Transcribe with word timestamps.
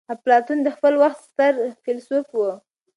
اپلاتون 0.13 0.57
د 0.63 0.67
خپل 0.75 0.93
وخت 1.03 1.19
ستر 1.29 1.53
فيلسوف 1.83 2.27
وو. 2.37 2.51